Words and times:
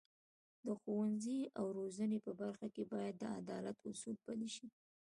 د 0.65 0.67
ښوونې 0.81 1.39
او 1.59 1.65
روزنې 1.77 2.17
په 2.25 2.31
برخه 2.41 2.67
کې 2.75 2.83
باید 2.93 3.15
د 3.19 3.23
عدالت 3.39 3.77
اصول 3.91 4.15
پلي 4.25 4.49
شي. 4.55 4.67